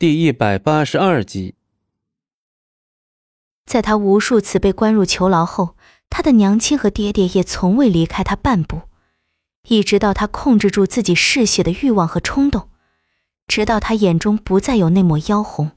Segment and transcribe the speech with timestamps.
[0.00, 1.56] 第一百八十二集，
[3.66, 5.76] 在他无数次被关入囚牢后，
[6.08, 8.88] 他的娘亲和爹爹也从未离开他半步，
[9.64, 12.70] 一直到他控制住自己嗜血的欲望和冲动，
[13.46, 15.72] 直到他眼中不再有那抹妖红，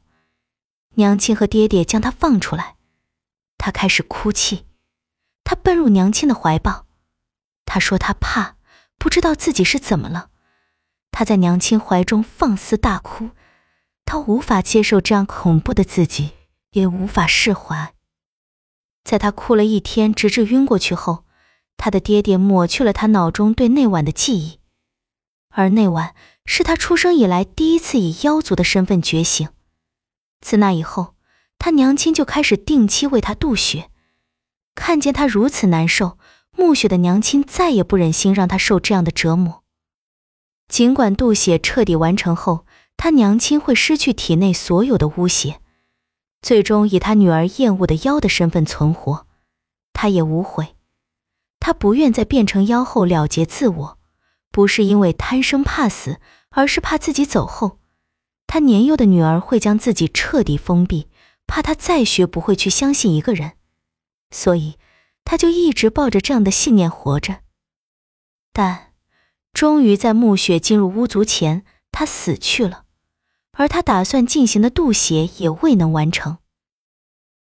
[0.96, 2.78] 娘亲和爹爹将他放出来，
[3.58, 4.66] 他开始哭泣，
[5.44, 6.86] 他奔入娘亲的怀抱，
[7.66, 8.56] 他说他怕，
[8.98, 10.30] 不知道自己是怎么了，
[11.12, 13.32] 他在娘亲怀中放肆大哭。
[14.06, 16.32] 他无法接受这样恐怖的自己，
[16.72, 17.94] 也无法释怀。
[19.04, 21.26] 在他哭了一天，直至晕过去后，
[21.78, 24.60] 他的爹爹抹去了他脑中对那晚的记忆，
[25.50, 26.16] 而那晚
[26.46, 29.50] 是他出生以来第一次以妖族的身份觉醒。
[30.42, 31.16] 自那以后，
[31.58, 33.90] 他娘亲就开始定期为他渡血。
[34.76, 36.18] 看见他如此难受，
[36.52, 39.64] 暮雪的娘亲再也不忍心让他受这样的折磨。
[40.68, 42.66] 尽管渡血彻底完成后，
[42.98, 45.60] 他娘亲会失去体内所有的污血，
[46.42, 49.28] 最终以他女儿厌恶的妖的身份存活。
[49.94, 50.76] 他也无悔，
[51.60, 53.98] 他不愿在变成妖后了结自我，
[54.52, 56.20] 不是因为贪生怕死，
[56.50, 57.80] 而是怕自己走后，
[58.48, 61.08] 他年幼的女儿会将自己彻底封闭，
[61.48, 63.54] 怕他再学不会去相信一个人，
[64.32, 64.78] 所以
[65.24, 67.42] 他就一直抱着这样的信念活着。
[68.52, 68.94] 但，
[69.54, 72.83] 终于在暮雪进入巫族前，他死去了。
[73.54, 76.38] 而他打算进行的渡血也未能完成。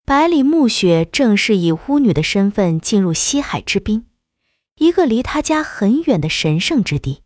[0.05, 4.05] 百里暮雪正是以巫女的身份进入西海之滨，
[4.75, 7.23] 一个离他家很远的神圣之地。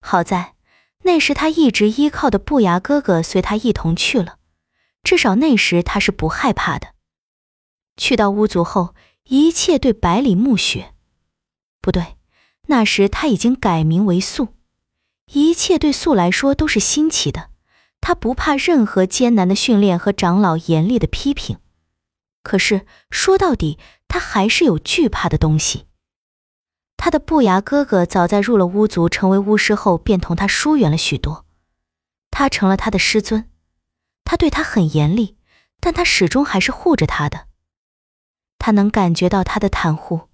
[0.00, 0.54] 好在
[1.02, 4.38] 那时他一直依靠的不牙哥哥随他一同去了，
[5.02, 6.94] 至少那时他是不害怕的。
[7.98, 10.94] 去到巫族后，一切对百里暮雪，
[11.80, 12.16] 不对，
[12.68, 14.48] 那时他已经改名为素，
[15.32, 17.50] 一切对素来说都是新奇的。
[18.00, 21.58] 他不怕任何艰难的训练和长老严厉的批评，
[22.42, 25.86] 可是说到底，他还是有惧怕的东西。
[26.96, 31.44] 他的不牙哥哥早在入了巫族、成为巫师后，便同他疏远了许多。
[32.30, 33.50] 他成了他的师尊，
[34.24, 35.36] 他对他很严厉，
[35.80, 37.48] 但他始终还是护着他的。
[38.58, 40.28] 他能感觉到他的袒护，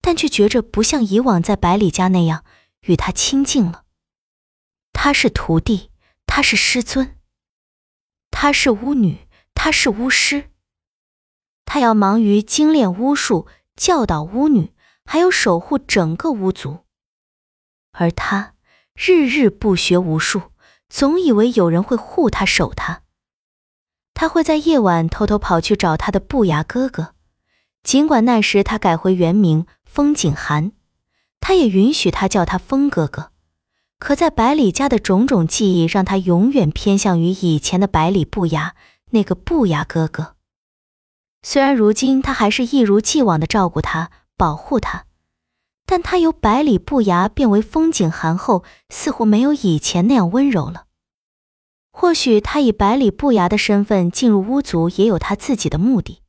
[0.00, 2.44] 但却觉着不像以往在百里家那样
[2.82, 3.84] 与他亲近了。
[4.92, 5.90] 他是徒弟。
[6.26, 7.16] 他是师尊，
[8.30, 10.50] 她是巫女，他是巫师。
[11.64, 13.46] 他要忙于精炼巫术、
[13.76, 14.72] 教导巫女，
[15.04, 16.84] 还有守护整个巫族。
[17.92, 18.54] 而他
[18.94, 20.52] 日日不学无术，
[20.88, 23.02] 总以为有人会护他、守他。
[24.12, 27.14] 他会在夜晚偷偷跑去找他的不雅哥哥，
[27.82, 30.72] 尽管那时他改回原名风景寒，
[31.40, 33.32] 他也允许他叫他风哥哥。
[33.98, 38.74] 可在百里家的种种记忆，让他永远偏向于以前的百里不牙
[39.10, 40.36] 那个不牙哥哥。
[41.42, 45.04] 虽然如今他还是一如既往的照顾他、保护他，
[45.86, 50.86] 但他由百里不牙变为风景寒后，似乎没有以前那样温柔了。
[51.90, 56.22] 或许他以百里不牙的身份进入巫族，也有他自己的目的。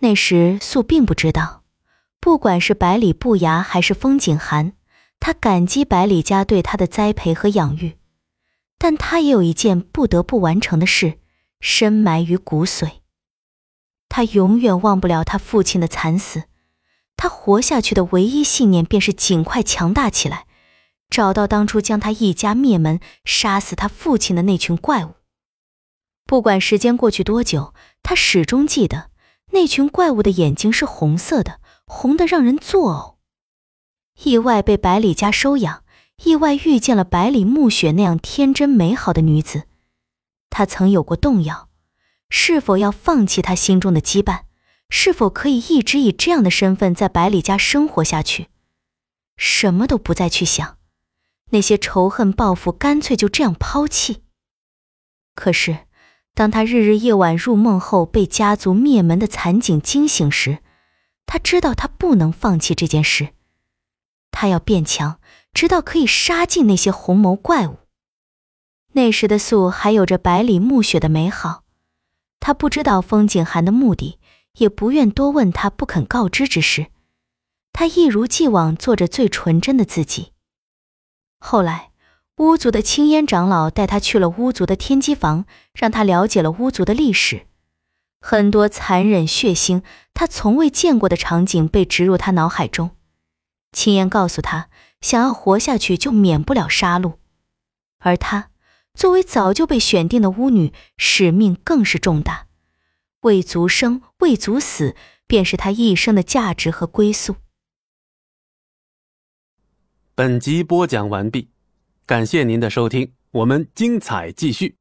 [0.00, 1.62] 那时素并不知道，
[2.20, 4.72] 不管是百里不牙还是风景寒。
[5.26, 7.96] 他感激百里家对他的栽培和养育，
[8.76, 11.14] 但他也有一件不得不完成的事，
[11.60, 12.96] 深埋于骨髓。
[14.10, 16.42] 他永远忘不了他父亲的惨死，
[17.16, 20.44] 他活下去的唯一信念便是尽快强大起来，
[21.08, 25.14] 找到当初将他一家灭门、杀死他父亲的那群怪物。
[26.26, 29.08] 不管时间过去多久，他始终记得
[29.52, 33.13] 那群怪物的眼睛是红色的，红得让人作呕。
[34.22, 35.82] 意外被百里家收养，
[36.24, 39.64] 意外遇见了百里暮雪那样天真美好的女子，
[40.48, 41.68] 他曾有过动摇，
[42.30, 44.42] 是否要放弃他心中的羁绊？
[44.88, 48.48] 是否可以一直以这样的身份在百里家生活下去？
[49.36, 50.78] 什么都不再去想，
[51.50, 54.22] 那些仇恨报复，干脆就这样抛弃。
[55.34, 55.86] 可是，
[56.34, 60.58] 当他日日夜晚入梦后被家族灭门的惨景惊醒时，
[61.26, 63.30] 他知道他不能放弃这件事。
[64.34, 65.20] 他要变强，
[65.52, 67.78] 直到可以杀尽那些红眸怪物。
[68.94, 71.62] 那时的素还有着百里暮雪的美好，
[72.40, 74.18] 他不知道风景寒的目的，
[74.54, 76.88] 也不愿多问他不肯告知之事。
[77.72, 80.32] 他一如既往做着最纯真的自己。
[81.38, 81.90] 后来，
[82.38, 87.46] 巫族的青烟长老带他去了巫族的天机房，让他了解了巫族的历史，
[88.20, 89.82] 很多残忍血腥、
[90.12, 92.90] 他从未见过的场景被植入他脑海中。
[93.74, 94.70] 青烟告诉他，
[95.02, 97.16] 想要活下去就免不了杀戮，
[97.98, 98.50] 而他
[98.94, 102.46] 作为早就被选定的巫女，使命更是重大。
[103.22, 104.94] 为族生，为族死，
[105.26, 107.36] 便是她一生的价值和归宿。
[110.14, 111.48] 本集播讲完毕，
[112.06, 114.76] 感谢您的收听，我们精彩继续。